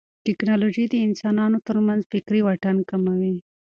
[0.25, 3.35] ټیکنالوژي د انسانانو ترمنځ فکري واټن کموي.